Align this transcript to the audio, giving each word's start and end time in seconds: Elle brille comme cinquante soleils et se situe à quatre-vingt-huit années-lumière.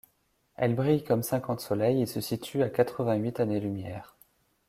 Elle 0.55 0.73
brille 0.73 1.03
comme 1.03 1.21
cinquante 1.21 1.59
soleils 1.59 2.01
et 2.01 2.07
se 2.07 2.21
situe 2.21 2.63
à 2.63 2.71
quatre-vingt-huit 2.71 3.39
années-lumière. 3.39 4.17